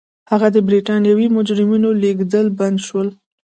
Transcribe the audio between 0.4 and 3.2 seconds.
د برېټانوي مجرمینو لېږدېدل بند شول.